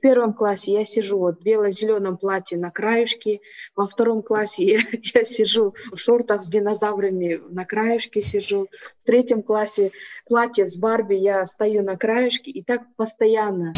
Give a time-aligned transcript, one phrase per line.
[0.00, 3.40] В первом классе я сижу вот в бело-зеленом платье на краешке,
[3.76, 4.78] во втором классе я,
[5.14, 8.68] я сижу в шортах с динозаврами на краешке сижу,
[8.98, 9.92] в третьем классе
[10.26, 13.74] платье с Барби, я стою на краешке, и так постоянно.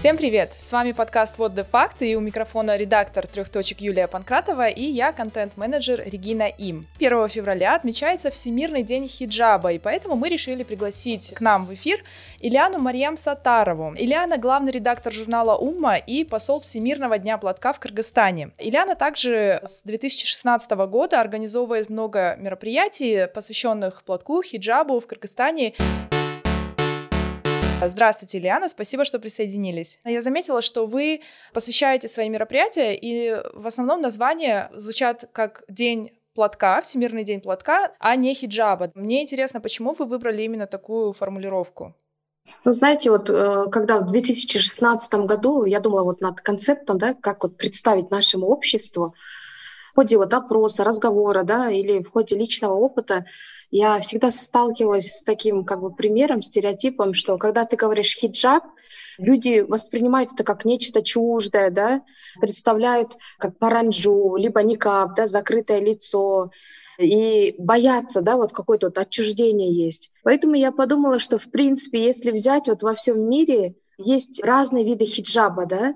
[0.00, 0.54] Всем привет!
[0.58, 4.82] С вами подкаст «Вот де факт» и у микрофона редактор трех точек Юлия Панкратова и
[4.82, 6.86] я контент-менеджер Регина Им.
[6.98, 12.02] 1 февраля отмечается Всемирный день хиджаба, и поэтому мы решили пригласить к нам в эфир
[12.40, 13.92] Ильяну Марьям Сатарову.
[13.94, 18.52] Ильяна– главный редактор журнала «Умма» и посол Всемирного дня платка в Кыргызстане.
[18.56, 25.74] Ильяна также с 2016 года организовывает много мероприятий, посвященных платку, хиджабу в Кыргызстане.
[27.88, 29.98] Здравствуйте, Ильяна, спасибо, что присоединились.
[30.04, 31.22] Я заметила, что вы
[31.54, 38.16] посвящаете свои мероприятия, и в основном названия звучат как День платка, Всемирный день платка, а
[38.16, 38.90] не хиджаба.
[38.94, 41.94] Мне интересно, почему вы выбрали именно такую формулировку?
[42.64, 47.42] Ну, знаете, вот э, когда в 2016 году я думала вот над концептом, да, как
[47.42, 49.14] вот представить нашему обществу,
[49.92, 53.26] в ходе вот опроса, разговора, да, или в ходе личного опыта,
[53.70, 58.64] я всегда сталкивалась с таким как бы примером, стереотипом, что когда ты говоришь хиджаб,
[59.18, 62.02] люди воспринимают это как нечто чуждое, да,
[62.40, 66.50] представляют как паранджу, либо никап, да, закрытое лицо,
[66.98, 70.10] и боятся, да, вот какое-то вот отчуждение есть.
[70.22, 75.04] Поэтому я подумала, что, в принципе, если взять вот во всем мире, есть разные виды
[75.04, 75.94] хиджаба, да,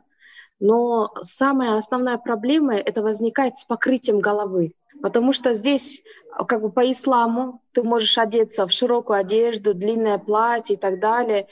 [0.60, 4.74] но самая основная проблема это возникает с покрытием головы.
[5.02, 6.02] Потому что здесь
[6.48, 11.48] как бы по исламу ты можешь одеться в широкую одежду, длинное платье и так далее.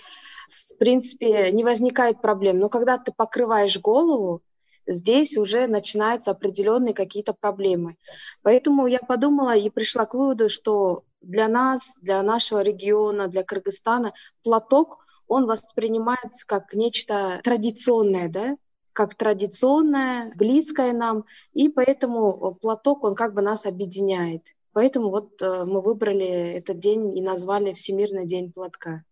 [0.48, 2.58] В принципе, не возникает проблем.
[2.58, 4.42] Но когда ты покрываешь голову,
[4.86, 7.96] здесь уже начинаются определенные какие-то проблемы.
[8.42, 14.12] Поэтому я подумала и пришла к выводу, что для нас, для нашего региона, для Кыргызстана
[14.42, 18.56] платок, он воспринимается как нечто традиционное, да,
[18.92, 24.42] как традиционное, близкое нам, и поэтому платок, он как бы нас объединяет.
[24.72, 29.04] Поэтому вот э, мы выбрали этот день и назвали Всемирный день платка.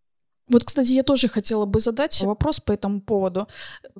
[0.51, 3.47] Вот, кстати, я тоже хотела бы задать вопрос по этому поводу.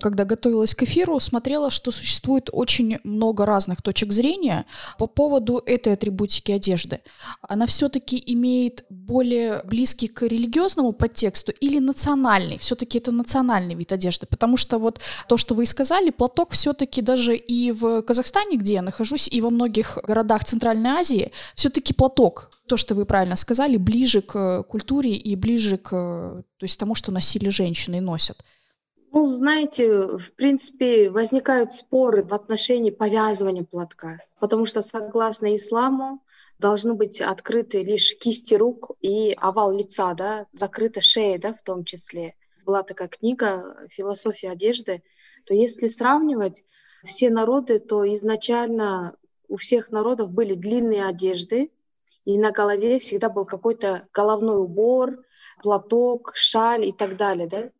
[0.01, 4.66] Когда готовилась к эфиру, смотрела, что существует очень много разных точек зрения
[4.97, 7.00] по поводу этой атрибутики одежды.
[7.41, 12.57] Она все-таки имеет более близкий к религиозному подтексту или национальный?
[12.57, 17.01] Все-таки это национальный вид одежды, потому что вот то, что вы и сказали, платок все-таки
[17.01, 22.50] даже и в Казахстане, где я нахожусь, и во многих городах Центральной Азии, все-таки платок
[22.71, 27.11] то, что вы правильно сказали, ближе к культуре и ближе к то есть тому, что
[27.11, 28.37] носили женщины и носят.
[29.11, 36.23] Ну, знаете, в принципе, возникают споры в отношении повязывания платка, потому что, согласно исламу,
[36.59, 41.83] должны быть открыты лишь кисти рук и овал лица, да, закрыта шея, да, в том
[41.83, 42.35] числе.
[42.65, 45.03] Была такая книга «Философия одежды»,
[45.45, 46.63] то если сравнивать
[47.03, 49.17] все народы, то изначально
[49.49, 51.69] у всех народов были длинные одежды,
[52.25, 55.23] и на голове всегда был какой-то головной убор,
[55.63, 57.47] платок, шаль и так далее.
[57.47, 57.71] Да?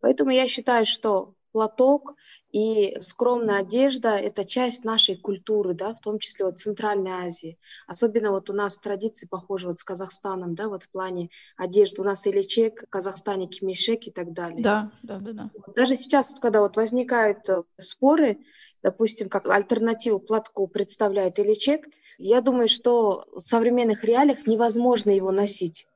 [0.00, 2.14] Поэтому я считаю, что платок
[2.52, 7.58] и скромная одежда— это часть нашей культуры, да, в том числе вот Центральной Азии.
[7.86, 12.00] Особенно вот у нас традиции похожи вот с Казахстаном, да, вот в плане одежды.
[12.00, 14.62] У нас иличек, в Казахстане кимишек и так далее.
[14.62, 15.32] Да, да, да.
[15.32, 15.50] да.
[15.76, 18.38] Даже сейчас, вот, когда вот возникают э, споры,
[18.82, 21.86] допустим, как альтернативу платку представляет иличек,
[22.18, 25.86] я думаю, что в современных реалиях невозможно его носить.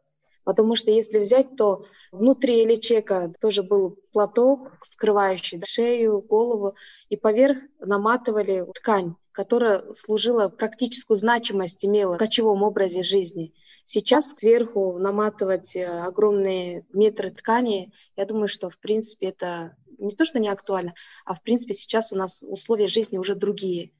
[0.44, 6.74] Потому что если взять, то внутри элечека тоже был платок, скрывающий шею, голову,
[7.08, 13.52] и поверх наматывали ткань, которая служила практическую значимость, имела в кочевом образе жизни.
[13.84, 20.24] Сейчас сверху наматывать э, огромные метры ткани, я думаю, что в принципе это не то,
[20.24, 20.94] что не актуально,
[21.26, 23.90] а в принципе сейчас у нас условия жизни уже другие.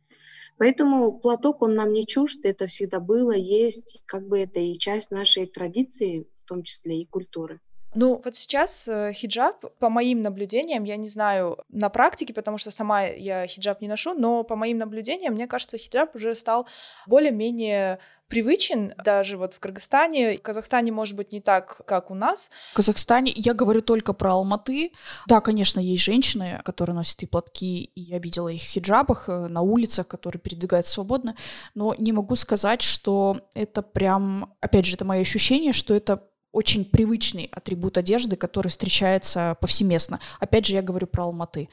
[0.56, 5.10] Поэтому платок, он нам не чужд, это всегда было, есть, как бы это и часть
[5.10, 7.60] нашей традиции, в том числе и культуры.
[7.94, 12.70] Ну, вот сейчас э, хиджаб, по моим наблюдениям, я не знаю на практике, потому что
[12.70, 16.66] сама я хиджаб не ношу, но по моим наблюдениям, мне кажется, хиджаб уже стал
[17.06, 20.38] более-менее привычен даже вот в Кыргызстане.
[20.38, 22.50] В Казахстане, может быть, не так, как у нас.
[22.72, 24.92] В Казахстане я говорю только про Алматы.
[25.26, 29.46] Да, конечно, есть женщины, которые носят и платки, и я видела их в хиджабах э,
[29.46, 31.36] на улицах, которые передвигаются свободно,
[31.74, 36.84] но не могу сказать, что это прям, опять же, это мое ощущение, что это очень
[36.84, 40.20] привычный атрибут одежды, который встречается повсеместно.
[40.38, 41.68] Опять же, я говорю про Алматы.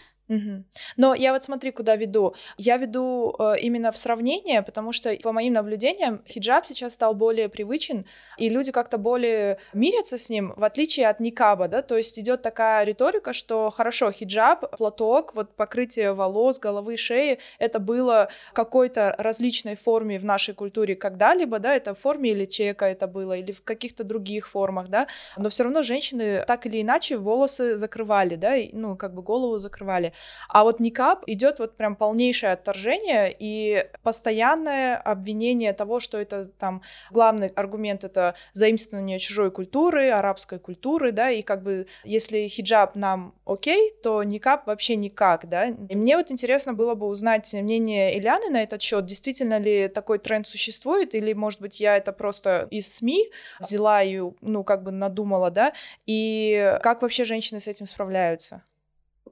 [0.98, 2.36] Но я вот смотри, куда веду.
[2.58, 7.50] Я веду э, именно в сравнение, потому что по моим наблюдениям хиджаб сейчас стал более
[7.50, 8.06] привычен,
[8.38, 12.42] и люди как-то более мирятся с ним, в отличие от никаба, да, то есть идет
[12.42, 19.76] такая риторика, что хорошо, хиджаб, платок, вот покрытие волос, головы, шеи, это было какой-то различной
[19.76, 23.64] форме в нашей культуре когда-либо, да, это в форме или чека это было, или в
[23.64, 25.08] каких-то других формах, да,
[25.38, 29.58] но все равно женщины так или иначе волосы закрывали, да, и, ну, как бы голову
[29.60, 30.14] закрывали.
[30.50, 36.82] А вот никап идет вот прям полнейшее отторжение и постоянное обвинение того, что это там
[37.12, 43.34] главный аргумент это заимствование чужой культуры, арабской культуры, да, и как бы если хиджаб нам
[43.46, 45.68] окей, то никап вообще никак, да.
[45.68, 50.20] И мне вот интересно было бы узнать мнение Ильяны на этот счет, действительно ли такой
[50.20, 54.92] тренд существует, или, может быть, я это просто из СМИ взяла и, ну, как бы
[54.92, 55.74] надумала, да,
[56.06, 58.64] и как вообще женщины с этим справляются?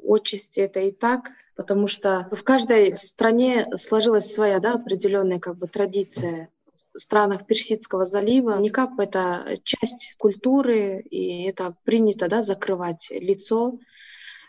[0.10, 5.68] Отчасти это и так, потому что в каждой стране сложилась своя да, определенная как бы
[5.68, 8.58] традиция в странах Персидского залива.
[8.60, 13.78] Никап— это часть культуры, и это принято да, закрывать лицо.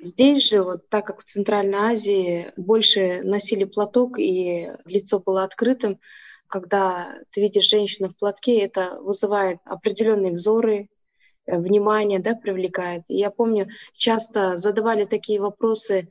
[0.01, 6.01] Здесь же, вот так как в Центральной Азии больше носили платок и лицо было открытым,
[6.47, 10.89] когда ты видишь женщину в платке, это вызывает определенные взоры,
[11.59, 13.03] внимание да, привлекает.
[13.09, 16.09] я помню, часто задавали такие вопросы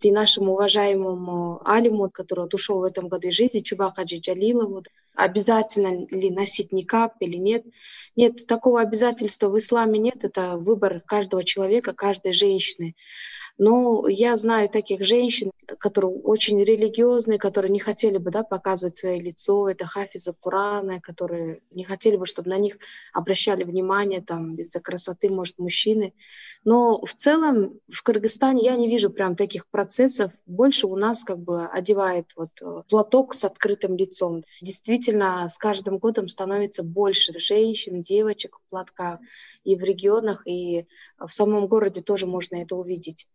[0.00, 4.82] и нашему уважаемому Алиму, который вот ушел в этом году из жизни, Чубакаджи Джалилову,
[5.14, 7.64] обязательно ли носить никап или нет.
[8.14, 12.94] Нет, такого обязательства в исламе нет, это выбор каждого человека, каждой женщины.
[13.58, 19.18] Но я знаю таких женщин, которые очень религиозные, которые не хотели бы да, показывать свое
[19.18, 22.76] лицо, это хафизы Корана, которые не хотели бы, чтобы на них
[23.14, 26.12] обращали внимание там, из-за красоты, может, мужчины.
[26.64, 30.32] Но в целом в Кыргызстане я не вижу прям таких процессов.
[30.44, 34.44] Больше у нас как бы одевает вот э, платок с открытым лицом.
[34.60, 39.20] Действительно, с каждым годом становится больше женщин, девочек в платках
[39.64, 40.86] и в регионах, и
[41.18, 43.26] в самом городе тоже можно это увидеть.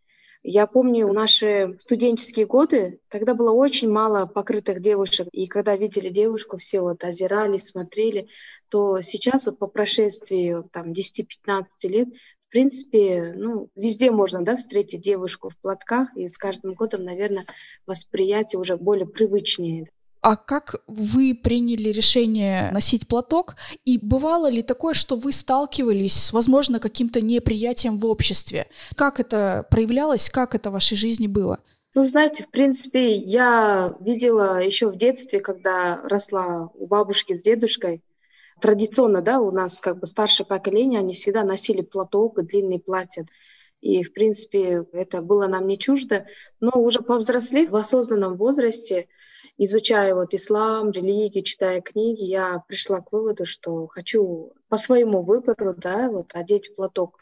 [0.44, 6.58] Я помню наши студенческие годы, когда было очень мало покрытых девушек, и когда видели девушку,
[6.58, 8.28] все вот озирались, смотрели,
[8.70, 12.08] то сейчас вот по прошествии там 10-15 лет
[12.52, 17.46] в принципе, ну, везде можно, да, встретить девушку в платках, и с каждым годом, наверное,
[17.88, 19.88] восприятие уже более привычнее.
[20.22, 23.56] А как вы приняли решение носить платок?
[23.86, 28.68] И бывало ли такое, что вы сталкивались с, возможно, каким-то неприятием в обществе?
[28.96, 30.30] Как это проявлялось?
[30.30, 31.60] Как это в вашей жизни было?
[31.96, 38.02] Ну, знаете, в принципе, я видела еще в детстве, когда росла у бабушки с дедушкой,
[38.62, 43.26] традиционно, да, у нас как бы старшее поколение, они всегда носили платок и длинные платья.
[43.82, 46.28] И, в принципе, это было нам не чуждо.
[46.60, 49.08] Но уже повзрослев в осознанном возрасте,
[49.58, 55.74] изучая вот ислам, религию, читая книги, я пришла к выводу, что хочу по своему выбору,
[55.76, 57.20] да, вот одеть платок.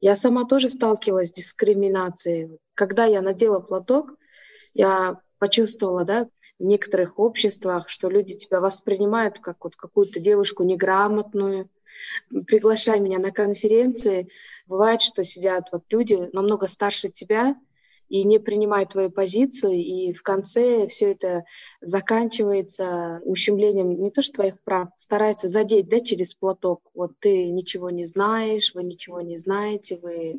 [0.00, 2.58] Я сама тоже сталкивалась с дискриминацией.
[2.74, 4.14] Когда я надела платок,
[4.74, 6.28] я почувствовала, да,
[6.58, 11.68] в некоторых обществах, что люди тебя воспринимают как вот какую-то девушку неграмотную,
[12.46, 14.28] приглашая меня на конференции,
[14.66, 17.56] бывает, что сидят вот люди намного старше тебя,
[18.08, 21.44] и не принимают твою позицию, и в конце все это
[21.80, 26.82] заканчивается ущемлением не то что твоих прав, стараются задеть да, через платок.
[26.94, 30.38] Вот ты ничего не знаешь, вы ничего не знаете, вы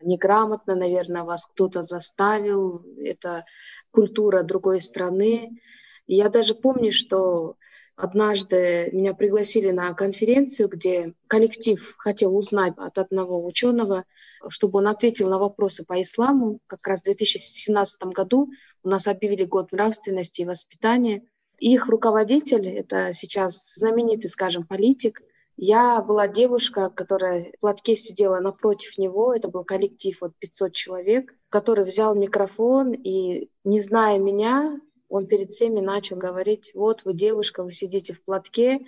[0.00, 3.44] неграмотно, наверное, вас кто-то заставил, это
[3.90, 5.60] культура другой страны.
[6.06, 7.56] Я даже помню, что
[7.98, 14.04] Однажды меня пригласили на конференцию, где коллектив хотел узнать от одного ученого,
[14.48, 16.60] чтобы он ответил на вопросы по исламу.
[16.68, 18.50] Как раз в 2017 году
[18.84, 21.24] у нас объявили год нравственности и воспитания.
[21.58, 25.20] их руководитель, это сейчас знаменитый, скажем, политик,
[25.56, 29.34] я была девушка, которая в платке сидела напротив него.
[29.34, 35.50] Это был коллектив вот 500 человек, который взял микрофон и, не зная меня, он перед
[35.50, 38.80] всеми начал говорить, вот вы девушка, вы сидите в платке,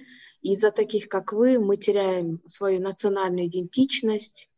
[0.43, 4.49] из-за таких, как вы, мы теряем свою национальную идентичность,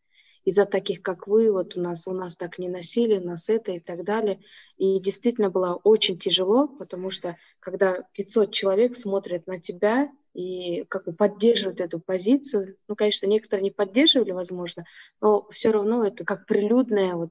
[0.44, 3.72] из-за таких, как вы, вот у нас, у нас так не носили, у нас это
[3.72, 4.40] и так далее.
[4.76, 11.04] И действительно было очень тяжело, потому что когда 500 человек смотрят на тебя и как
[11.04, 14.84] бы поддерживают эту позицию, ну, конечно, некоторые не поддерживали, возможно,
[15.20, 17.30] но все равно это как прилюдное вот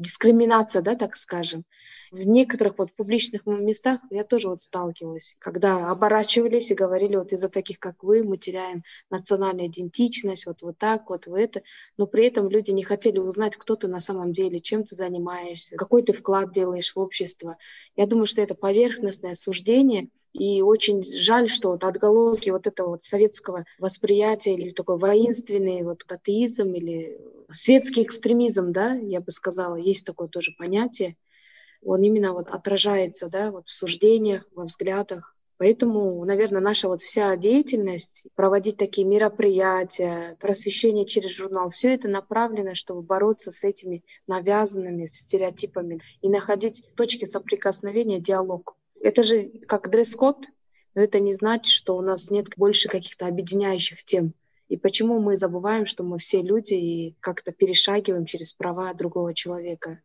[0.00, 1.64] дискриминация, да, так скажем.
[2.10, 7.48] В некоторых вот публичных местах я тоже вот сталкивалась, когда оборачивались и говорили, вот из-за
[7.48, 11.62] таких, как вы, мы теряем национальную идентичность, вот, вот так, вот в это.
[11.96, 15.76] Но при этом люди не хотели узнать, кто ты на самом деле, чем ты занимаешься,
[15.76, 17.58] какой ты вклад делаешь в общество.
[17.94, 23.02] Я думаю, что это поверхностное суждение, и очень жаль, что вот отголоски вот этого вот
[23.02, 27.20] советского восприятия или такой воинственный вот атеизм или
[27.50, 31.16] светский экстремизм, да, я бы сказала, есть такое тоже понятие,
[31.82, 35.34] он именно вот отражается, да, вот в суждениях, во взглядах.
[35.56, 42.74] Поэтому, наверное, наша вот вся деятельность, проводить такие мероприятия, просвещение через журнал, все это направлено,
[42.74, 48.74] чтобы бороться с этими навязанными стереотипами и находить точки соприкосновения, диалог.
[49.00, 50.46] Это же как дресс-код,
[50.94, 54.34] но это не значит, что у нас нет больше каких-то объединяющих тем.
[54.68, 60.00] И почему мы забываем, что мы все люди и как-то перешагиваем через права другого человека.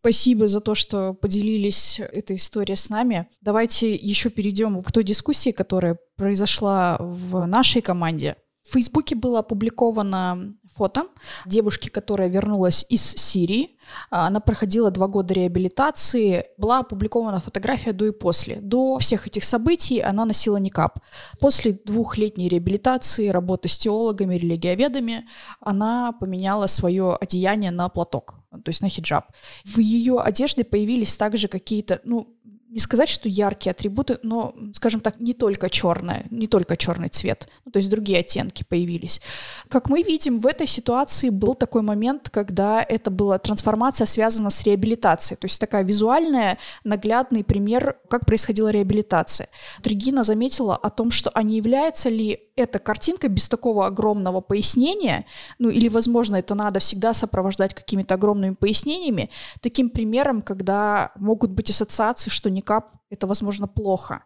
[0.00, 3.28] Спасибо за то, что поделились этой историей с нами.
[3.40, 8.36] Давайте еще перейдем к той дискуссии, которая произошла в нашей команде.
[8.66, 11.06] В Фейсбуке было опубликовано фото
[11.46, 13.76] девушки, которая вернулась из Сирии.
[14.10, 16.46] Она проходила два года реабилитации.
[16.58, 18.56] Была опубликована фотография до и после.
[18.56, 20.98] До всех этих событий она носила никап.
[21.38, 25.28] После двухлетней реабилитации, работы с теологами, религиоведами,
[25.60, 29.26] она поменяла свое одеяние на платок, то есть на хиджаб.
[29.64, 32.36] В ее одежде появились также какие-то, ну,
[32.68, 37.48] не сказать, что яркие атрибуты, но, скажем так, не только черное, не только черный цвет,
[37.64, 39.20] ну, то есть другие оттенки появились.
[39.68, 44.64] Как мы видим, в этой ситуации был такой момент, когда это была трансформация связана с
[44.64, 49.48] реабилитацией, то есть такая визуальная, наглядный пример, как происходила реабилитация.
[49.84, 55.26] Регина заметила о том, что а не является ли эта картинка без такого огромного пояснения,
[55.58, 59.30] ну или, возможно, это надо всегда сопровождать какими-то огромными пояснениями,
[59.60, 64.24] таким примером, когда могут быть ассоциации, что никап— это, возможно, плохо.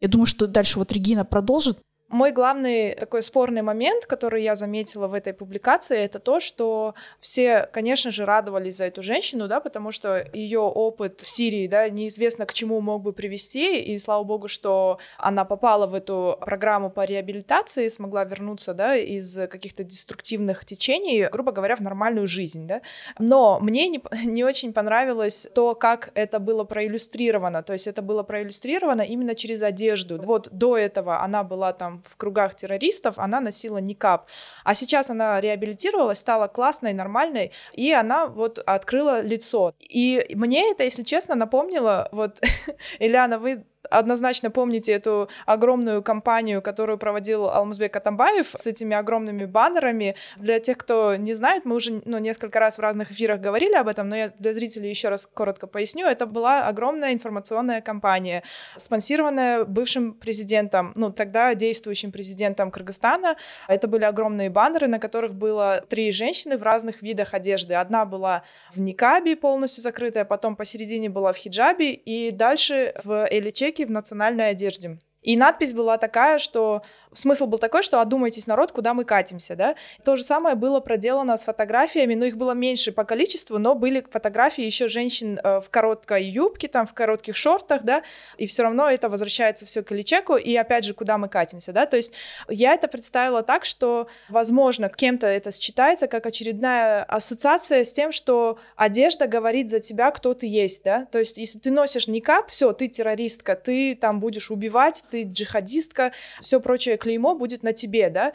[0.00, 1.78] Я думаю, что дальше вот Регина продолжит,
[2.10, 7.68] мой главный такой спорный момент, который я заметила в этой публикации, это то, что все,
[7.72, 12.46] конечно же, радовались за эту женщину, да, потому что ее опыт в Сирии, да, неизвестно
[12.46, 17.04] к чему мог бы привести, и слава богу, что она попала в эту программу по
[17.04, 22.82] реабилитации, смогла вернуться, да, из каких-то деструктивных течений, грубо говоря, в нормальную жизнь, да.
[23.20, 28.24] Но мне не, не очень понравилось то, как это было проиллюстрировано, то есть это было
[28.24, 30.20] проиллюстрировано именно через одежду.
[30.20, 34.28] Вот до этого она была там в кругах террористов, она носила никап.
[34.64, 39.74] А сейчас она реабилитировалась, стала классной, нормальной, и она вот открыла лицо.
[39.80, 42.40] И мне это, если честно, напомнило, вот,
[42.98, 50.14] Ильяна, вы однозначно помните эту огромную кампанию, которую проводил Алмазбек Атамбаев с этими огромными баннерами.
[50.36, 53.88] Для тех, кто не знает, мы уже ну, несколько раз в разных эфирах говорили об
[53.88, 56.06] этом, но я для зрителей еще раз коротко поясню.
[56.06, 58.42] Это была огромная информационная кампания,
[58.76, 63.36] спонсированная бывшим президентом, ну, тогда действующим президентом Кыргызстана.
[63.68, 67.74] Это были огромные баннеры, на которых было три женщины в разных видах одежды.
[67.74, 73.26] Одна была в никабе полностью закрытая, потом посередине была в хиджабе, и дальше в
[73.70, 74.98] эличеке в национальной одежде.
[75.22, 76.82] И надпись была такая, что
[77.12, 79.74] смысл был такой, что одумайтесь, народ, куда мы катимся, да.
[80.04, 84.04] То же самое было проделано с фотографиями, но их было меньше по количеству, но были
[84.10, 88.02] фотографии еще женщин э, в короткой юбке, там, в коротких шортах, да,
[88.36, 91.86] и все равно это возвращается все к Ильичеку, и опять же, куда мы катимся, да,
[91.86, 92.14] то есть
[92.48, 98.58] я это представила так, что, возможно, кем-то это считается как очередная ассоциация с тем, что
[98.76, 102.72] одежда говорит за тебя, кто ты есть, да, то есть если ты носишь никап, все,
[102.72, 108.32] ты террористка, ты там будешь убивать, ты джихадистка, все прочее клеймо будет на тебе, да,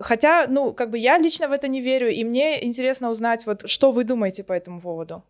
[0.00, 3.68] Хотя, ну, как бы я лично в это не верю, и мне интересно узнать, вот,
[3.68, 5.24] что вы думаете по этому поводу.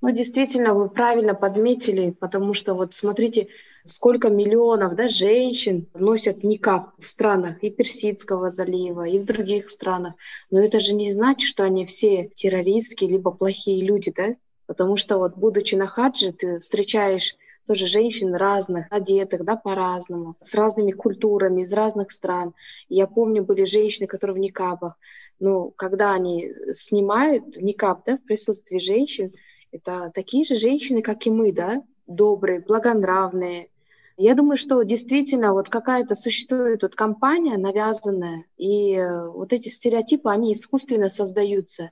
[0.00, 3.48] Ну, действительно, вы правильно подметили, потому что вот смотрите,
[3.84, 10.14] сколько миллионов да, женщин носят никап в странах и Персидского залива, и в других странах.
[10.50, 14.36] Но это же не значит, что они все террористские либо плохие люди, да?
[14.66, 20.54] Потому что вот будучи на хадже, ты встречаешь тоже женщин разных, одетых, да, по-разному, с
[20.54, 22.54] разными культурами, из разных стран.
[22.88, 24.96] Я помню, были женщины, которые в никабах.
[25.40, 29.30] Но когда они снимают никап, да, в присутствии женщин,
[29.72, 33.68] это такие же женщины, как и мы, да, добрые, благонравные.
[34.16, 40.30] Я думаю, что действительно вот какая-то существует вот компания навязанная, и э, вот эти стереотипы,
[40.30, 41.90] они искусственно создаются.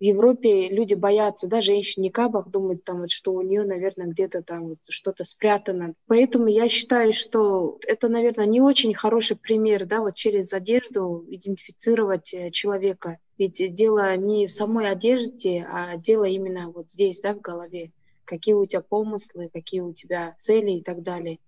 [0.00, 4.42] В Европе люди боятся, да, женщин никабах, думают, там, вот, что у нее, наверное, где-то
[4.42, 5.92] там вот что-то спрятано.
[6.06, 12.32] Поэтому я считаю, что это, наверное, не очень хороший пример, да, вот через одежду идентифицировать
[12.32, 13.18] э, человека.
[13.36, 17.92] Ведь дело не в самой одежде, а дело именно вот здесь, да, в голове.
[18.24, 21.40] Какие у тебя помыслы, какие у тебя цели и так далее.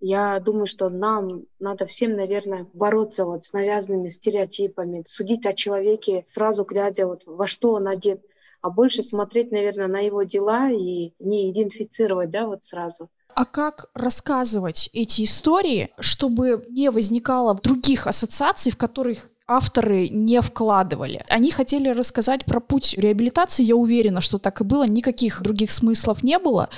[0.00, 6.22] Я думаю, что нам надо всем, наверное, бороться вот с навязанными стереотипами, судить о человеке,
[6.24, 8.22] сразу глядя вот во что он одет,
[8.60, 13.08] а больше смотреть, наверное, на его дела и не идентифицировать, да, вот сразу.
[13.34, 21.24] А как рассказывать эти истории, чтобы не возникало других ассоциаций, в которых авторы не вкладывали.
[21.28, 26.22] Они хотели рассказать про путь реабилитации, я уверена, что так и было, никаких других смыслов
[26.22, 26.68] не было,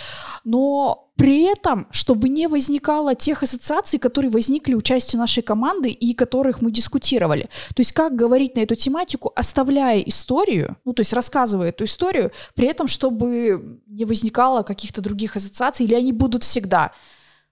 [0.44, 6.14] но при этом, чтобы не возникало тех ассоциаций, которые возникли у части нашей команды и
[6.14, 7.50] которых мы дискутировали.
[7.74, 12.32] То есть как говорить на эту тематику, оставляя историю, ну то есть рассказывая эту историю,
[12.54, 16.92] при этом, чтобы не возникало каких-то других ассоциаций, или они будут всегда.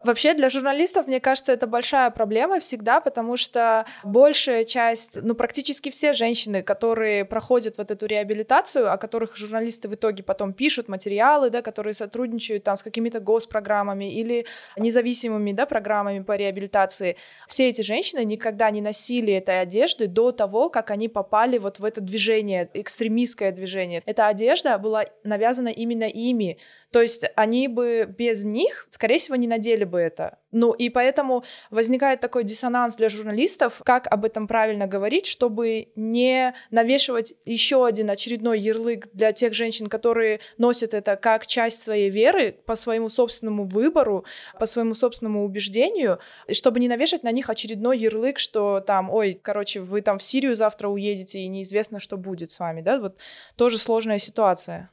[0.05, 5.91] Вообще для журналистов, мне кажется, это большая проблема всегда, потому что большая часть, ну практически
[5.91, 11.51] все женщины, которые проходят вот эту реабилитацию, о которых журналисты в итоге потом пишут материалы,
[11.51, 17.17] да, которые сотрудничают там с какими-то госпрограммами или независимыми, да, программами по реабилитации,
[17.49, 21.85] все эти женщины никогда не носили этой одежды до того, как они попали вот в
[21.85, 24.05] это движение, экстремистское движение.
[24.07, 26.59] Эта одежда была навязана именно ими,
[26.93, 30.39] то есть они бы без них, скорее всего, не надели бы это.
[30.51, 36.55] Ну и поэтому возникает такой диссонанс для журналистов, как об этом правильно говорить, чтобы не
[36.71, 42.53] навешивать еще один очередной ярлык для тех женщин, которые носят это как часть своей веры,
[42.65, 44.25] по своему собственному выбору,
[44.59, 46.19] по своему собственному убеждению,
[46.53, 50.57] чтобы не навешать на них очередной ярлык, что там, ой, короче, вы там в Сирию
[50.57, 53.19] завтра уедете, и неизвестно, что будет с вами, да, вот
[53.57, 54.91] тоже сложная ситуация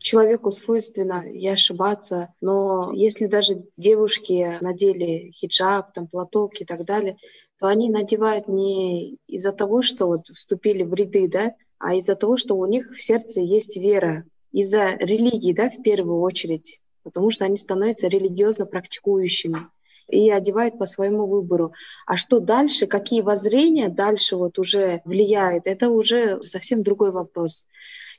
[0.00, 7.16] человеку свойственно и ошибаться, но если даже девушки надели хиджаб, там, платок и так далее,
[7.58, 12.36] то они надевают не из-за того, что вот вступили в ряды, да, а из-за того,
[12.36, 17.44] что у них в сердце есть вера, из-за религии, да, в первую очередь, потому что
[17.44, 19.56] они становятся религиозно практикующими
[20.08, 21.72] и одевают по своему выбору.
[22.06, 27.66] А что дальше, какие воззрения дальше вот уже влияют, это уже совсем другой вопрос.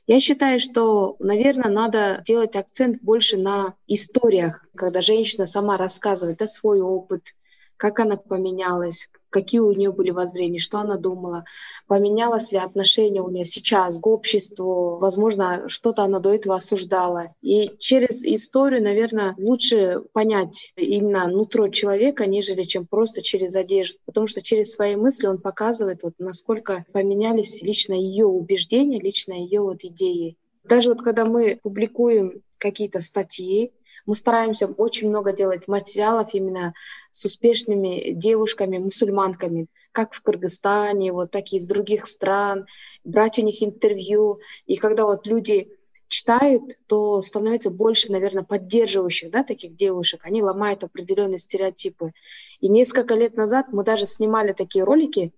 [0.06, 6.48] Я считаю, что, наверное, надо делать акцент больше на историях, когда женщина сама рассказывает да,
[6.48, 7.34] свой опыт,
[7.76, 11.44] как она поменялась, какие у нее были воззрения, что она думала,
[11.88, 17.34] поменялось ли отношение у нее сейчас к обществу, возможно, что-то она до этого осуждала.
[17.40, 24.26] И через историю, наверное, лучше понять именно нутро человека, нежели чем просто через одежду, потому
[24.26, 29.82] что через свои мысли он показывает, вот, насколько поменялись лично ее убеждения, лично ее вот
[29.82, 30.36] идеи.
[30.64, 33.72] Даже вот когда мы публикуем какие-то статьи,
[34.06, 36.74] мы стараемся очень много делать материалов именно
[37.10, 42.66] с успешными девушками, мусульманками, как в Кыргызстане, вот так и из других стран,
[43.04, 44.40] брать у них интервью.
[44.66, 45.70] И когда вот люди
[46.08, 50.20] читают, то становится больше, наверное, поддерживающих да, таких девушек.
[50.24, 52.12] Они ломают определенные стереотипы.
[52.60, 55.32] И несколько лет назад мы даже снимали такие ролики,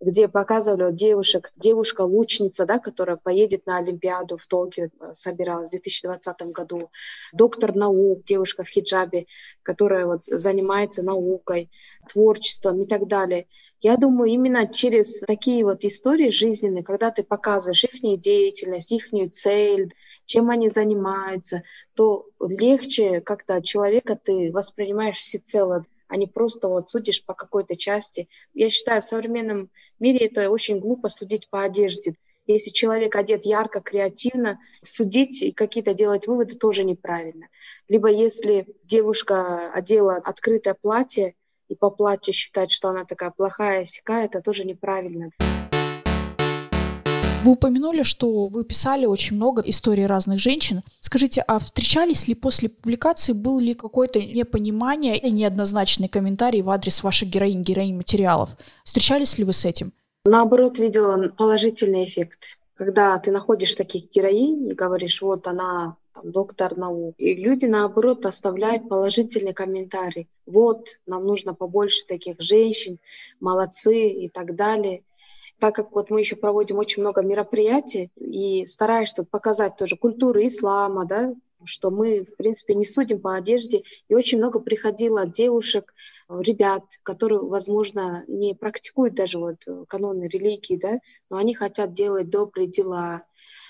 [0.00, 6.52] где показывали девушек, девушка-лучница, да, которая поедет на Олимпиаду в Токио, э, собиралась в 2020
[6.52, 6.90] году,
[7.32, 9.26] доктор наук, девушка в хиджабе,
[9.62, 11.70] которая вот занимается наукой,
[12.08, 13.46] творчеством и так далее.
[13.80, 19.94] Я думаю, именно через такие вот истории жизненные, когда ты показываешь их деятельность, их цель,
[20.24, 21.62] чем они занимаются,
[21.94, 28.28] то легче как-то человека ты воспринимаешь всецело а не просто вот судишь по какой-то части.
[28.54, 32.14] Я считаю, в современном мире это очень глупо судить по одежде.
[32.46, 37.48] Если человек одет ярко, креативно, судить и какие-то делать выводы тоже неправильно.
[37.88, 41.34] Либо если девушка одела открытое платье,
[41.66, 45.32] и по платью считать, что она такая плохая, сякая, это тоже неправильно.
[47.44, 50.80] Вы упомянули, что вы писали очень много историй разных женщин.
[51.00, 57.02] Скажите, а встречались ли после публикации, был ли какое-то непонимание или неоднозначный комментарий в адрес
[57.02, 58.48] ваших героинь, героинь материалов?
[58.82, 59.92] Встречались ли вы с этим?
[60.24, 62.58] Наоборот, видела положительный эффект.
[62.76, 67.14] Когда ты находишь таких героинь и говоришь, вот она там, доктор наук.
[67.18, 70.28] И люди, наоборот, оставляют положительный комментарий.
[70.46, 72.96] Вот, нам нужно побольше таких женщин,
[73.38, 75.02] молодцы и так далее
[75.64, 81.06] так как вот мы еще проводим очень много мероприятий и стараешься показать тоже культуру ислама,
[81.06, 83.82] да, что мы, в принципе, не судим по одежде.
[84.08, 85.94] И очень много приходило девушек,
[86.28, 90.98] ребят, которые, возможно, не практикуют даже вот каноны религии, да,
[91.30, 93.22] но они хотят делать добрые дела,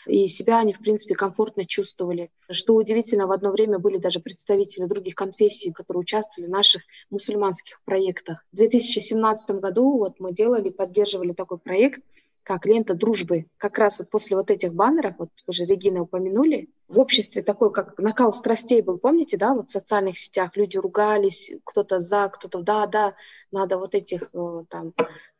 [0.07, 2.31] и себя они, в принципе, комфортно чувствовали.
[2.51, 7.81] Что удивительно, в одно время были даже представители других конфессий, которые участвовали в наших мусульманских
[7.85, 8.45] проектах.
[8.53, 12.01] В 2017 году вот мы делали, поддерживали такой проект,
[12.45, 13.47] как лента дружбы.
[13.57, 17.99] Как раз вот после вот этих баннеров, вот уже Регина упомянули, в обществе такой, как
[17.99, 22.87] накал страстей был, помните, да, вот в социальных сетях люди ругались, кто-то за, кто-то да,
[22.87, 23.15] да,
[23.51, 24.93] надо вот этих э, там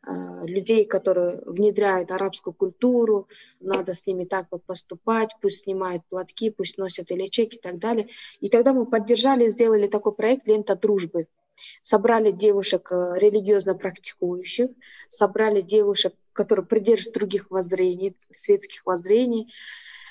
[0.07, 3.27] э, людей, которые внедряют арабскую культуру,
[3.59, 7.77] надо с ними так вот поступать, пусть снимают платки, пусть носят или чеки и так
[7.77, 8.09] далее.
[8.39, 11.27] И тогда мы поддержали, сделали такой проект «Лента дружбы».
[11.81, 14.71] Собрали девушек э, религиозно практикующих,
[15.09, 19.51] собрали девушек, которые придерживаются других воззрений, светских воззрений,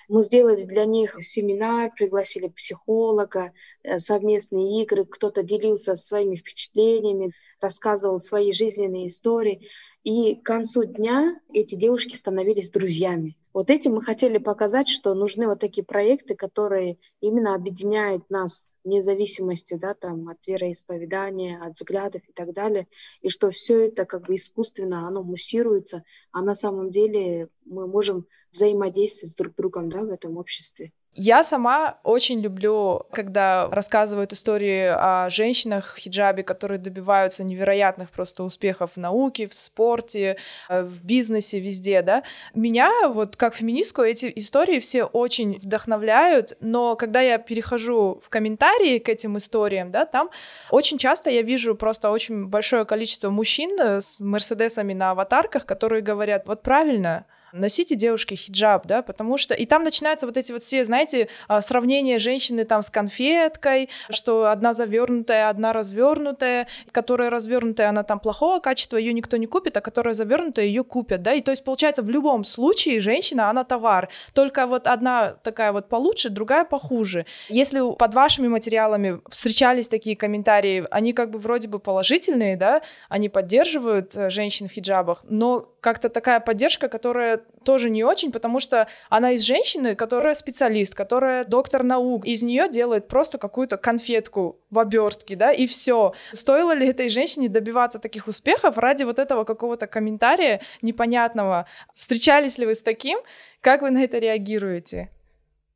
[0.08, 8.20] мы сделали для них семинар, пригласили психолога, э, совместные игры, кто-то делился своими впечатлениями, рассказывал
[8.20, 9.68] свои жизненные истории.
[10.04, 13.38] И к концу дня эти девушки становились друзьями.
[13.54, 19.00] Вот этим мы хотели показать, что нужны вот такие проекты, которые именно объединяют нас вне
[19.00, 22.86] зависимости да, там, от вероисповедания, от взглядов и так далее,
[23.22, 28.26] и что все это как бы искусственно, оно муссируется, а на самом деле мы можем
[28.52, 30.92] взаимодействовать друг с другом да, в этом обществе.
[31.16, 38.42] Я сама очень люблю, когда рассказывают истории о женщинах в хиджабе, которые добиваются невероятных просто
[38.42, 42.24] успехов в науке, в спорте, э, в бизнесе, везде, да.
[42.52, 48.98] Меня вот как феминистку эти истории все очень вдохновляют, но когда я перехожу в комментарии
[48.98, 50.30] к этим историям, да, там
[50.70, 56.48] очень часто я вижу просто очень большое количество мужчин с мерседесами на аватарках, которые говорят,
[56.48, 59.54] вот правильно, носите, девушки, хиджаб, да, потому что...
[59.54, 64.50] И там начинаются вот эти вот все, знаете, а, сравнения женщины там с конфеткой, что
[64.50, 69.80] одна завернутая, одна развернутая, которая развернутая, она там плохого качества, ее никто не купит, а
[69.80, 74.08] которая завернутая, ее купят, да, и то есть получается в любом случае женщина, она товар,
[74.32, 77.26] только вот одна такая вот получше, другая похуже.
[77.48, 83.28] Если под вашими материалами встречались такие комментарии, они как бы вроде бы положительные, да, они
[83.28, 88.86] поддерживают э, женщин в хиджабах, но как-то такая поддержка, которая тоже не очень, потому что
[89.08, 94.78] она из женщины, которая специалист, которая доктор наук, из нее делает просто какую-то конфетку в
[94.78, 96.12] обертке, да, и все.
[96.32, 101.66] Стоило ли этой женщине добиваться таких успехов ради вот этого какого-то комментария непонятного?
[101.92, 103.18] Встречались ли вы с таким?
[103.60, 105.10] Как вы на это реагируете?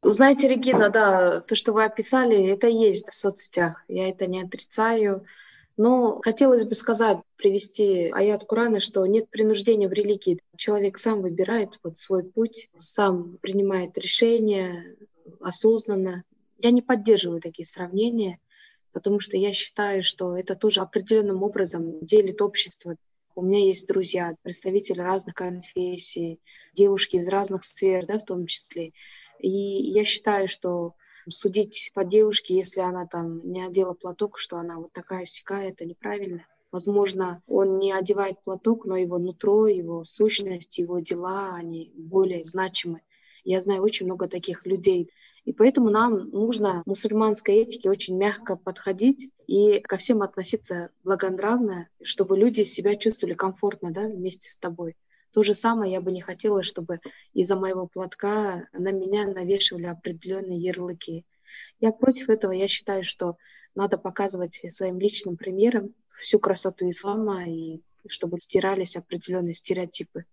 [0.03, 3.83] Знаете, Регина, да, то, что вы описали, это есть в соцсетях.
[3.89, 5.25] Я это не отрицаю.
[5.79, 10.41] Но хотелось бы сказать, привести аят Курана, что нет принуждения в религии.
[10.57, 14.97] Человек сам выбирает вот свой путь, сам принимает решения
[15.41, 16.25] осознанно.
[16.59, 18.41] Я не поддерживаю такие сравнения,
[18.93, 22.97] потому что я считаю, что это тоже определенным образом делит общество.
[23.37, 26.41] У меня есть друзья, представители разных конфессий,
[26.75, 28.95] девушки из разных сфер, да, в том числе.
[29.39, 30.95] И я считаю, что
[31.31, 35.85] судить по девушке, если она там не одела платок, что она вот такая сякая, это
[35.85, 36.47] неправильно.
[36.71, 43.01] Возможно, он не одевает платок, но его нутро, его сущность, его дела, они более значимы.
[43.45, 45.11] Я знаю очень много таких людей.
[45.45, 52.37] И поэтому нам нужно мусульманской этике очень мягко подходить и ко всем относиться благонравно, чтобы
[52.37, 54.95] люди себя чувствовали комфортно да, вместе с тобой.
[55.33, 57.01] То же самое я бы не хотела, чтобы
[57.35, 61.25] из-за моего платка на меня навешивали определенные ярлыки.
[61.81, 62.53] Я против этого.
[62.53, 63.37] Я считаю, что
[63.75, 70.25] надо показывать своим личным примером всю красоту ислама и чтобы стирались определенные стереотипы.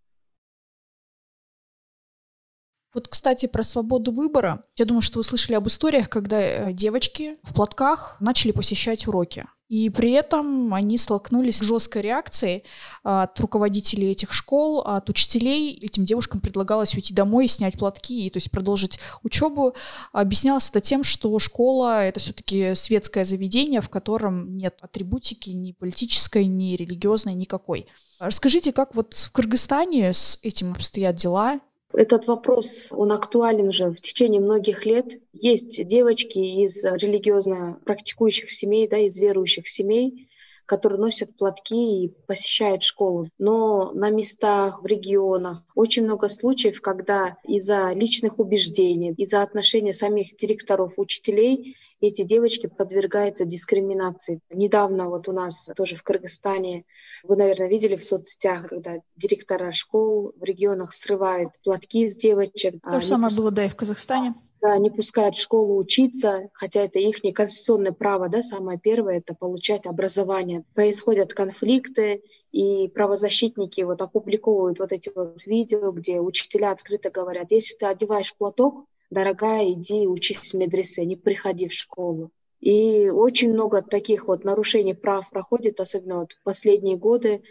[2.94, 4.64] Вот, кстати, про свободу выбора.
[4.78, 9.46] Я думаю, что вы слышали об историях, когда э, девочки в платках начали посещать уроки.
[9.68, 12.64] И при этом они столкнулись с жесткой реакцией
[13.02, 15.80] от руководителей этих школ, от учителей.
[15.82, 19.76] Этим девушкам предлагалось уйти домой и снять платки, и, то есть продолжить учебу.
[20.12, 26.46] Объяснялось это тем, что школа— это все-таки светское заведение, в котором нет атрибутики ни политической,
[26.46, 27.88] ни религиозной, никакой.
[28.20, 31.60] Расскажите, как вот в Кыргызстане с этим обстоят дела?
[31.94, 35.22] Этот вопрос, он актуален уже в течение многих лет.
[35.34, 40.28] Есть девочки из религиозно практикующих семей, да, из верующих семей,
[40.66, 43.30] которые носят платки и посещают школу.
[43.38, 50.36] Но на местах, в регионах очень много случаев, когда из-за личных убеждений, из-за отношения самих
[50.38, 54.40] директоров, учителей эти девочки подвергаются дискриминации.
[54.50, 56.86] Недавно вот у нас тоже в Кыргызстане,
[57.24, 62.76] вы, наверное, видели в соцсетях, когда директора школ в регионах срывают платки с девочек.
[62.84, 63.40] То же самое пусть...
[63.40, 64.36] было, да, и в Казахстане.
[64.62, 69.36] Да, не пускают в школу учиться, хотя это их конституционное право, да, самое первое, это
[69.36, 70.64] получать образование.
[70.74, 77.76] Происходят конфликты, и правозащитники вот опубликовывают вот эти вот видео, где учителя открыто говорят, если
[77.76, 82.32] ты одеваешь платок, дорогая, иди учись в медресе, не приходи в школу.
[82.62, 87.44] И очень много таких вот нарушений прав проходит, особенно вот в последние годы.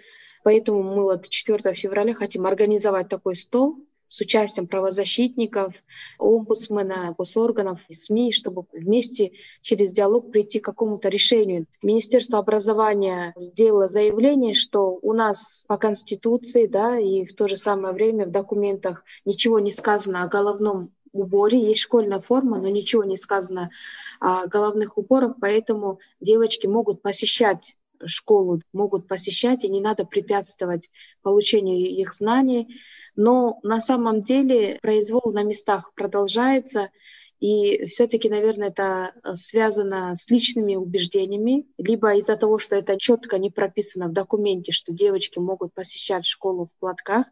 [0.42, 3.76] Поэтому мы вот 4 февраля хотим организовать такой стол,
[4.14, 5.74] с участием правозащитников,
[6.18, 11.66] омбудсмена, госорганов и СМИ, чтобы вместе через диалог прийти к какому-то решению.
[11.82, 17.92] Министерство образования сделало заявление, что у нас по Конституции да, и в то же самое
[17.92, 21.58] время в документах ничего не сказано о головном уборе.
[21.58, 23.70] Есть школьная форма, но ничего не сказано
[24.20, 30.90] о головных уборах, поэтому девочки могут посещать школу могут посещать, и не надо препятствовать
[31.22, 32.76] получению их знаний.
[33.16, 36.90] Но на самом деле произвол на местах продолжается,
[37.40, 43.50] и все-таки, наверное, это связано с личными убеждениями, либо из-за того, что это четко не
[43.50, 47.26] прописано в документе, что девочки могут посещать школу в платках.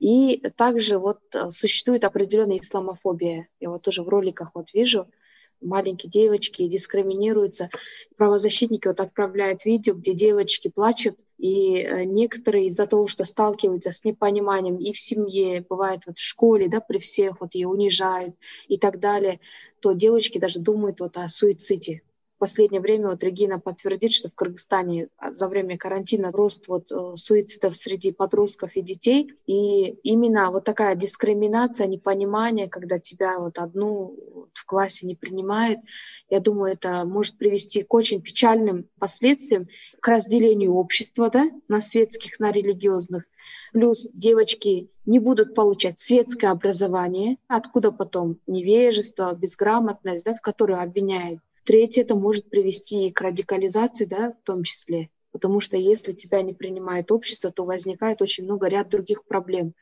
[0.00, 3.48] И также вот существует определенная исламофобия.
[3.58, 5.08] Я вот тоже в роликах вот вижу,
[5.60, 7.70] маленькие девочки дискриминируются.
[8.16, 14.04] Правозащитники вот отправляют видео, где девочки плачут, и э, некоторые из-за того, что сталкиваются с
[14.04, 18.34] непониманием и в семье, бывает вот в школе, да, при всех вот ее унижают
[18.66, 19.40] и так далее,
[19.80, 22.02] то девочки даже думают вот о суициде
[22.38, 26.92] в последнее время вот Регина подтвердит, что в Кыргызстане а, за время карантина рост вот
[26.92, 29.32] э, суицидов среди подростков и детей.
[29.46, 34.16] И именно вот такая дискриминация, непонимание, когда тебя вот одну
[34.54, 35.80] в классе не принимают,
[36.30, 39.66] я думаю, это может привести к очень печальным последствиям,
[39.98, 43.24] к разделению общества да, на светских, на религиозных.
[43.72, 51.40] Плюс девочки не будут получать светское образование, откуда потом невежество, безграмотность, да, в которую обвиняют
[51.68, 55.10] Третье, это может привести к радикализации, да, в том числе.
[55.32, 59.74] Потому что если тебя не принимает общество, то возникает очень много ряд других проблем.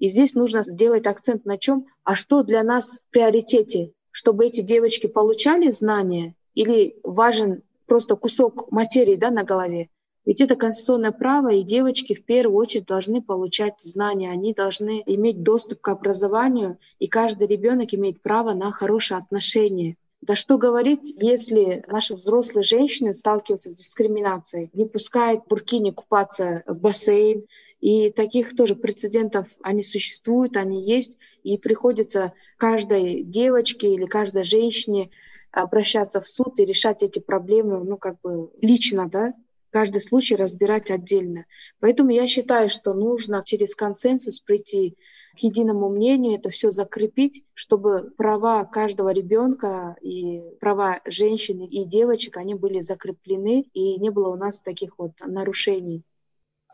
[0.00, 1.86] И здесь нужно сделать акцент на чем?
[2.02, 3.92] А что для нас в приоритете?
[4.10, 9.90] Чтобы эти девочки получали знания или важен просто кусок материи да, на голове?
[10.26, 15.44] Ведь это конституционное право, и девочки в первую очередь должны получать знания, они должны иметь
[15.44, 19.96] доступ к образованию, и каждый ребенок имеет право на хорошее отношение.
[20.20, 26.80] Да что говорить, если наши взрослые женщины сталкиваются с дискриминацией, не пускают буркини купаться в
[26.80, 27.46] бассейн,
[27.80, 35.10] и таких тоже прецедентов, они существуют, они есть, и приходится каждой девочке или каждой женщине
[35.52, 39.32] обращаться в суд и решать эти проблемы, ну, как бы лично, да,
[39.70, 41.46] каждый случай разбирать отдельно.
[41.78, 44.96] Поэтому я считаю, что нужно через консенсус прийти
[45.38, 52.36] к единому мнению, это все закрепить, чтобы права каждого ребенка и права женщин и девочек,
[52.36, 56.02] они были закреплены, и не было у нас таких вот нарушений.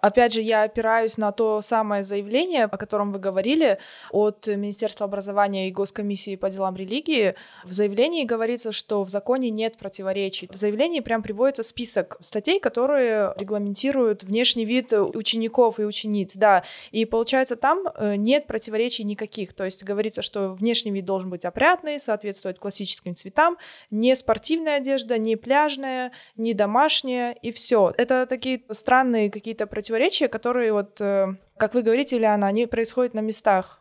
[0.05, 3.79] Опять же, я опираюсь на то самое заявление, о котором вы говорили,
[4.11, 7.37] от Министерства образования и Госкомиссии по делам религии.
[7.65, 10.47] В заявлении говорится, что в законе нет противоречий.
[10.53, 16.65] В заявлении прям приводится список статей, которые регламентируют внешний вид учеников и учениц, да.
[16.91, 19.55] И получается, там э, нет противоречий никаких.
[19.55, 23.57] То есть говорится, что внешний вид должен быть опрятный, соответствовать классическим цветам,
[23.91, 27.95] не спортивная одежда, не пляжная, не домашняя, и все.
[27.97, 33.15] Это такие странные какие-то противоречия противоречия, которые вот, э, как вы говорите, Ильяна, они происходят
[33.15, 33.81] на местах.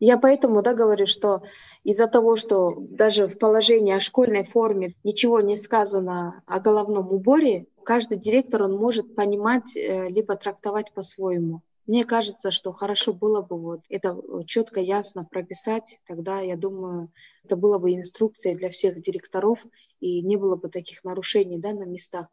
[0.00, 1.42] Я поэтому да, говорю, что
[1.84, 7.66] из-за того, что даже в положении о школьной форме ничего не сказано о головном уборе,
[7.84, 11.60] каждый директор он может понимать э, либо трактовать по-своему.
[11.86, 16.00] Мне кажется, что хорошо было бы вот это четко, ясно прописать.
[16.08, 17.12] Тогда, я думаю,
[17.44, 19.64] это было бы инструкция для всех директоров
[20.00, 22.26] и не было бы таких нарушений да, на местах.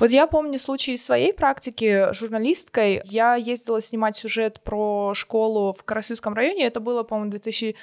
[0.00, 3.02] Вот я помню случай из своей практики журналисткой.
[3.04, 6.66] Я ездила снимать сюжет про школу в Карасюском районе.
[6.66, 7.74] Это было, по-моему, 2000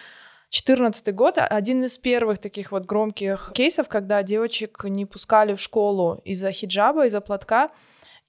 [0.49, 6.21] 2014 год один из первых таких вот громких кейсов, когда девочек не пускали в школу
[6.23, 7.69] из-за хиджаба, из-за платка.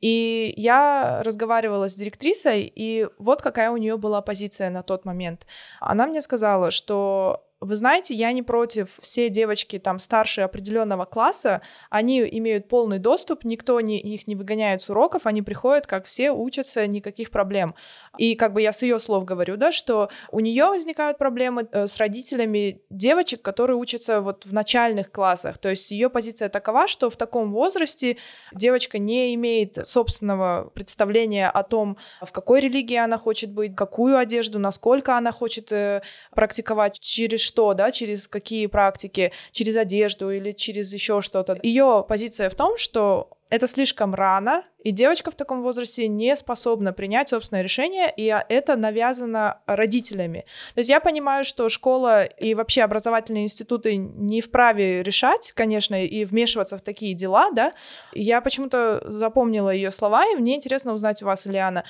[0.00, 5.46] И я разговаривала с директрисой, и вот какая у нее была позиция на тот момент.
[5.80, 11.62] Она мне сказала, что вы знаете, я не против, все девочки там старше определенного класса,
[11.88, 16.32] они имеют полный доступ, никто не, их не выгоняет с уроков, они приходят, как все,
[16.32, 17.74] учатся, никаких проблем.
[18.18, 21.86] И как бы я с ее слов говорю, да, что у нее возникают проблемы э,
[21.86, 25.56] с родителями девочек, которые учатся вот в начальных классах.
[25.56, 28.18] То есть ее позиция такова, что в таком возрасте
[28.52, 34.58] девочка не имеет собственного представления о том, в какой религии она хочет быть, какую одежду,
[34.58, 36.02] насколько она хочет э,
[36.34, 41.58] практиковать, через что, да, через какие практики, через одежду или через еще что-то.
[41.62, 46.92] Ее позиция в том, что это слишком рано, и девочка в таком возрасте не способна
[46.92, 50.44] принять собственное решение, и это навязано родителями.
[50.74, 56.24] То есть я понимаю, что школа и вообще образовательные институты не вправе решать, конечно, и
[56.24, 57.72] вмешиваться в такие дела, да.
[58.12, 61.84] Я почему-то запомнила ее слова, и мне интересно узнать у вас, Ильяна,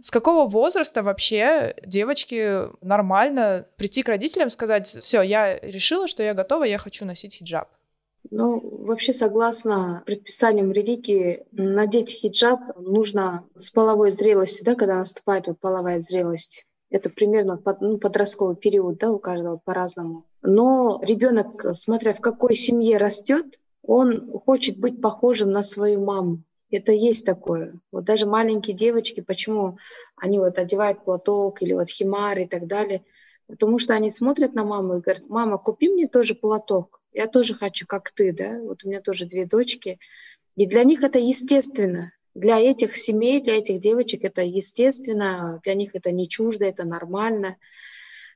[0.00, 6.34] с какого возраста вообще девочке нормально прийти к родителям сказать, все, я решила, что я
[6.34, 7.68] готова, я хочу носить хиджаб?
[8.30, 15.58] Ну, вообще, согласно предписаниям религии, надеть хиджаб нужно с половой зрелости, да, когда наступает вот
[15.58, 16.66] половая зрелость.
[16.90, 20.26] Это примерно под, ну, подростковый период, да, у каждого по-разному.
[20.42, 26.42] Но ребенок, смотря в какой семье растет, он хочет быть похожим на свою маму.
[26.70, 27.74] Это есть такое.
[27.90, 29.78] Вот даже маленькие девочки, почему
[30.16, 33.02] они вот одевают платок или вот химар и так далее,
[33.48, 37.54] потому что они смотрят на маму и говорят, мама, купи мне тоже платок я тоже
[37.54, 39.98] хочу, как ты, да, вот у меня тоже две дочки.
[40.56, 42.12] И для них это естественно.
[42.34, 47.56] Для этих семей, для этих девочек это естественно, для них это не чуждо, это нормально.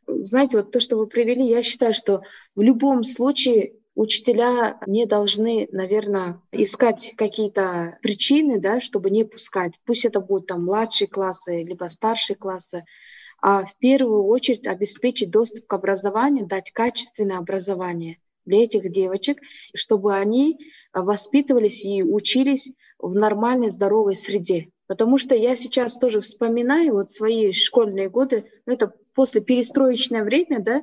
[0.06, 2.22] Знаете, вот то, что вы привели, я считаю, что
[2.54, 9.72] в любом случае учителя не должны, наверное, искать какие-то причины, да, чтобы не пускать.
[9.84, 12.84] Пусть это будут там младшие классы, либо старшие классы,
[13.40, 19.38] а в первую очередь обеспечить доступ к образованию, дать качественное образование для этих девочек,
[19.74, 20.58] чтобы они
[20.92, 24.70] воспитывались и учились в нормальной, здоровой среде.
[24.86, 30.60] Потому что я сейчас тоже вспоминаю вот свои школьные годы, ну, это после перестроечное время,
[30.60, 30.82] да,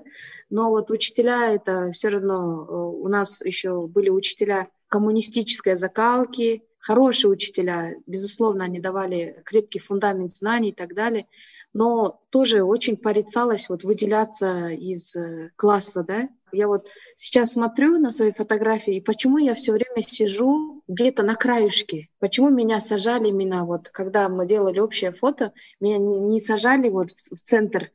[0.49, 7.31] но вот учителя это все равно, э, у нас еще были учителя коммунистической закалки, хорошие
[7.31, 11.27] учителя, безусловно, они давали крепкий фундамент знаний и так далее,
[11.73, 18.11] но тоже очень порицалось вот выделяться из э, класса, да, я вот сейчас смотрю на
[18.11, 22.09] свои фотографии, и почему я все время сижу где-то на краюшке?
[22.19, 27.39] Почему меня сажали именно вот, когда мы делали общее фото, меня не сажали вот в
[27.41, 27.91] центр,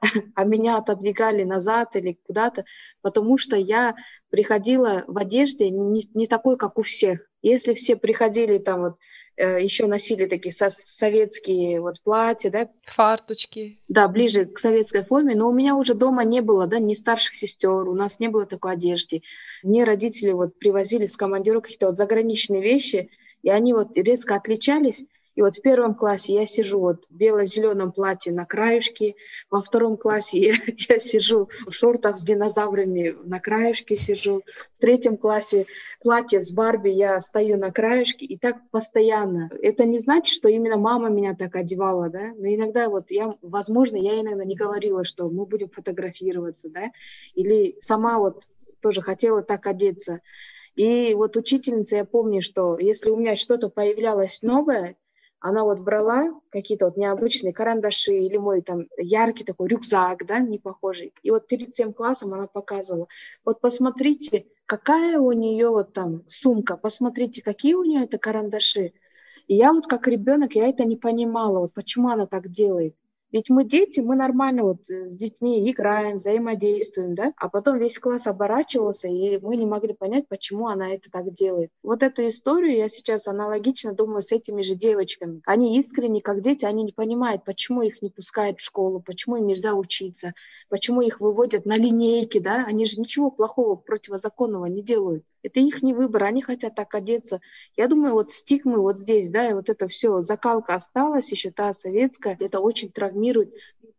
[0.34, 2.64] а меня отодвигали назад или куда-то,
[3.02, 3.94] потому что я
[4.30, 7.20] приходила в одежде не, не такой, как у всех.
[7.42, 8.94] Если все приходили там вот
[9.38, 12.68] Э, еще носили такие со советские вот платья, да.
[12.86, 13.78] Фарточки.
[13.86, 15.36] Да, ближе к советской форме.
[15.36, 18.46] Но у меня уже дома не было, да, ни старших сестер, у нас не было
[18.46, 19.22] такой одежды.
[19.62, 23.10] Мне родители вот привозили с командировок какие-то вот заграничные вещи,
[23.44, 25.04] и они вот резко отличались.
[25.38, 29.14] И вот в первом классе я сижу вот в бело-зеленом платье на краюшке,
[29.48, 30.54] во втором классе я,
[30.88, 35.66] я сижу в шортах с динозаврами, на краюшке сижу, в третьем классе
[36.02, 39.48] платье с Барби, я стою на краюшке, и так постоянно.
[39.62, 43.94] Это не значит, что именно мама меня так одевала, да, но иногда вот я, возможно,
[43.94, 46.90] я иногда не говорила, что мы будем фотографироваться, да,
[47.36, 48.42] или сама вот
[48.82, 50.20] тоже хотела так одеться.
[50.74, 54.96] И вот учительница, я помню, что если у меня что-то появлялось новое,
[55.40, 60.58] она вот брала какие-то вот необычные карандаши или мой там яркий такой рюкзак, да, не
[60.58, 61.12] похожий.
[61.22, 63.06] И вот перед тем классом она показывала,
[63.44, 68.92] вот посмотрите, какая у нее вот там сумка, посмотрите, какие у нее это карандаши.
[69.46, 72.94] И я вот как ребенок, я это не понимала, вот почему она так делает.
[73.30, 77.98] Ведь мы дети, мы нормально вот э, с детьми играем, взаимодействуем, да, а потом весь
[77.98, 81.70] класс оборачивался, и мы не могли понять, почему она это так делает.
[81.82, 85.42] Вот эту историю я сейчас аналогично думаю с этими же девочками.
[85.44, 89.46] Они искренне, как дети, они не понимают, почему их не пускают в школу, почему им
[89.46, 90.32] нельзя учиться,
[90.70, 95.24] почему их выводят на линейки, да, они же ничего плохого, противозаконного не делают.
[95.42, 97.40] Это их не выбор, они хотят так одеться.
[97.76, 101.72] Я думаю, вот стигмы вот здесь, да, и вот это все, закалка осталась еще та
[101.72, 103.54] советская, это очень травмирует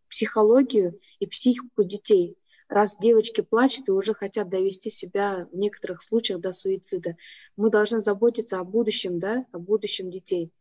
[0.10, 2.38] психологию и психику детей.
[2.68, 7.16] Раз девочки плачут и уже хотят довести себя в некоторых случаях до суицида,
[7.56, 10.52] мы должны заботиться о будущем, да, о будущем детей.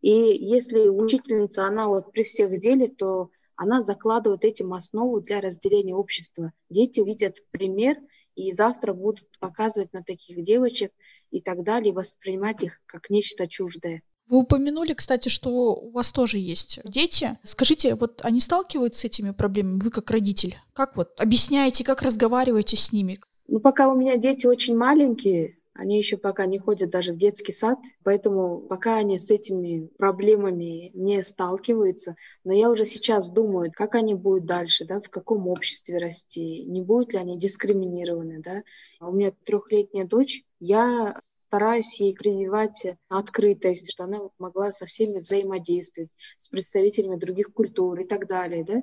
[0.00, 5.94] И если учительница, она вот при всех делит, то она закладывает этим основу для разделения
[5.94, 6.52] общества.
[6.70, 7.98] Дети увидят пример–
[8.34, 10.92] и завтра будут показывать на таких девочек
[11.30, 14.02] и так далее, воспринимать их как нечто чуждое.
[14.28, 17.38] Вы упомянули, кстати, что у вас тоже есть дети.
[17.42, 20.56] Скажите, вот они сталкиваются с этими проблемами, вы как родитель?
[20.72, 23.20] Как вот объясняете, как разговариваете с ними?
[23.48, 27.52] Ну, пока у меня дети очень маленькие, они еще пока не ходят даже в детский
[27.52, 32.16] сад, поэтому пока они с этими проблемами не сталкиваются.
[32.44, 36.82] Но я уже сейчас думаю, как они будут дальше, да, в каком обществе расти, не
[36.82, 38.40] будут ли они дискриминированы.
[38.40, 38.62] Да.
[39.00, 45.20] А у меня трехлетняя дочь, я стараюсь ей прививать открытость, что она могла со всеми
[45.20, 48.64] взаимодействовать, с представителями других культур и так далее.
[48.64, 48.82] Да.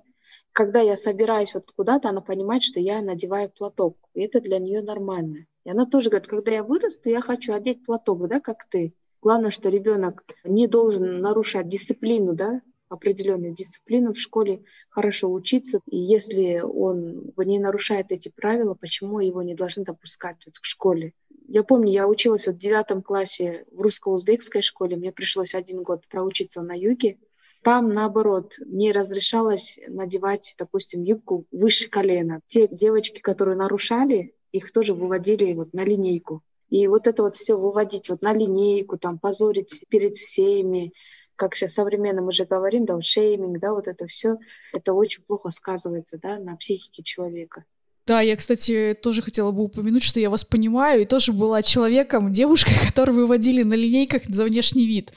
[0.51, 3.97] Когда я собираюсь вот куда-то, она понимает, что я надеваю платок.
[4.15, 5.45] И это для нее нормально.
[5.65, 8.93] И она тоже говорит, когда я вырасту, я хочу одеть платок, да, как ты.
[9.21, 15.79] Главное, что ребенок не должен нарушать дисциплину, да, определенную дисциплину в школе, хорошо учиться.
[15.85, 21.13] И если он не нарушает эти правила, почему его не должны допускать вот в школе?
[21.47, 26.07] Я помню, я училась вот в девятом классе в русско-узбекской школе, мне пришлось один год
[26.07, 27.17] проучиться на юге.
[27.61, 32.41] Там, наоборот, не разрешалось надевать, допустим, юбку выше колена.
[32.47, 36.41] Те девочки, которые нарушали, их тоже выводили вот на линейку.
[36.69, 40.93] И вот это вот все выводить вот на линейку, там, позорить перед всеми,
[41.35, 44.37] как сейчас современно мы же говорим, да, вот шейминг, да, вот это все,
[44.73, 47.63] это очень плохо сказывается, да, на психике человека.
[48.05, 52.31] Да, я, кстати, тоже хотела бы упомянуть, что я вас понимаю, и тоже была человеком,
[52.31, 55.13] девушкой, которую выводили на линейках за внешний вид.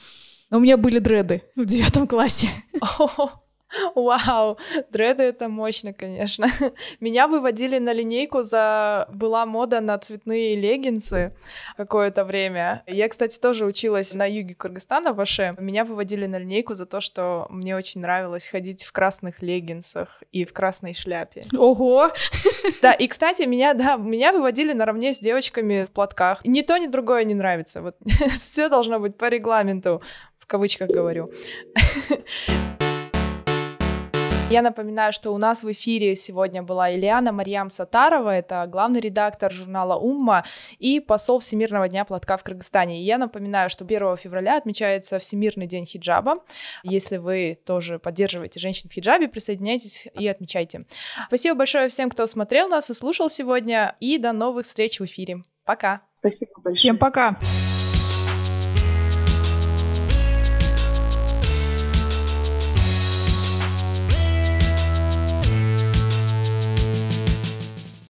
[0.51, 2.51] Но у меня были дреды в девятом классе.
[3.95, 4.59] Вау,
[4.91, 6.49] дреды это мощно, конечно.
[7.01, 9.09] Меня выводили на линейку за...
[9.12, 11.33] Была мода на цветные леггинсы
[11.77, 12.83] какое-то время.
[12.87, 15.55] Я, кстати, тоже училась на юге Кыргызстана, в Аше.
[15.59, 20.45] Меня выводили на линейку за то, что мне очень нравилось ходить в красных леггинсах и
[20.45, 21.45] в красной шляпе.
[21.57, 22.11] Ого!
[22.81, 26.45] Да, и, кстати, меня, да, меня выводили наравне с девочками в платках.
[26.45, 27.83] Ни то, ни другое не нравится.
[27.83, 27.97] Вот
[28.33, 30.03] все должно быть по регламенту,
[30.39, 31.31] в кавычках говорю.
[34.53, 39.50] Я напоминаю, что у нас в эфире сегодня была Ильяна Марьям Сатарова, это главный редактор
[39.50, 40.44] журнала «Умма»
[40.78, 43.00] и посол Всемирного дня платка в Кыргызстане.
[43.00, 46.34] И я напоминаю, что 1 февраля отмечается Всемирный день хиджаба.
[46.82, 50.82] Если вы тоже поддерживаете женщин в хиджабе, присоединяйтесь и отмечайте.
[51.28, 55.40] Спасибо большое всем, кто смотрел нас и слушал сегодня, и до новых встреч в эфире.
[55.64, 56.03] Пока!
[56.18, 56.74] Спасибо большое.
[56.74, 57.32] Всем пока!
[57.32, 57.82] Пока!